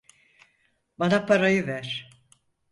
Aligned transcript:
Bana 0.99 1.25
parayı 1.25 1.67
ver. 1.67 2.09